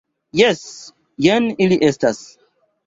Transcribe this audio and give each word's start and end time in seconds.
Jes; 0.39 0.63
jen 1.27 1.51
ili 1.67 1.81
estas. 1.93 2.25